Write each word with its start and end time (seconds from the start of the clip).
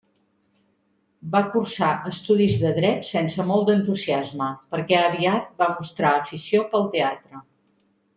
Va 1.33 1.41
cursar 1.55 1.89
estudis 2.11 2.55
de 2.63 2.71
Dret 2.77 3.05
sense 3.09 3.45
molt 3.49 3.67
d'entusiasme, 3.69 4.47
perquè 4.73 4.97
aviat 5.03 5.53
va 5.61 5.69
mostrar 5.75 6.15
afició 6.23 6.65
pel 6.73 6.89
teatre. 6.97 7.43